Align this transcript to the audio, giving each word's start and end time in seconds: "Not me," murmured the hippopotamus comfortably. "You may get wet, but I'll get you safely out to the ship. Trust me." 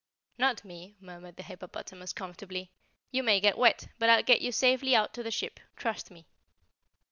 "Not 0.39 0.65
me," 0.65 0.95
murmured 0.99 1.35
the 1.35 1.43
hippopotamus 1.43 2.11
comfortably. 2.11 2.71
"You 3.11 3.21
may 3.21 3.39
get 3.39 3.55
wet, 3.55 3.89
but 3.99 4.09
I'll 4.09 4.23
get 4.23 4.41
you 4.41 4.51
safely 4.51 4.95
out 4.95 5.13
to 5.13 5.21
the 5.21 5.29
ship. 5.29 5.59
Trust 5.75 6.09
me." 6.09 6.25